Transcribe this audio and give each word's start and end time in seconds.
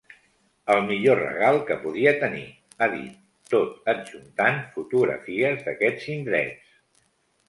El 0.75 0.79
millor 0.85 1.19
regal 1.23 1.57
que 1.67 1.75
podia 1.83 2.13
tenir, 2.23 2.45
ha 2.79 2.87
dit, 2.93 3.19
tot 3.51 3.91
adjuntant 3.93 4.57
fotografies 4.79 5.61
d’aquests 5.69 6.09
indrets. 6.15 6.73